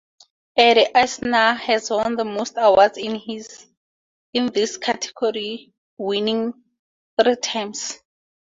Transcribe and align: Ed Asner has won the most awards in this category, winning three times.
Ed 0.57 0.77
Asner 0.95 1.55
has 1.59 1.91
won 1.91 2.15
the 2.15 2.25
most 2.25 2.55
awards 2.57 2.97
in 2.97 4.49
this 4.51 4.77
category, 4.77 5.71
winning 5.99 6.53
three 7.21 7.35
times. 7.35 7.99